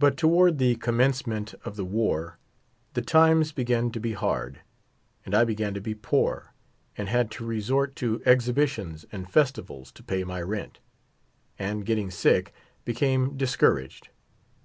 [0.00, 2.38] But toward the commence ment of the war
[2.94, 4.58] the times began to be hard,
[5.24, 6.52] and I began to be poor,
[6.96, 10.80] and had to resort to exhibitions and festivals to pay my rent;
[11.60, 12.52] and, getting sick,
[12.84, 14.08] became discouraged.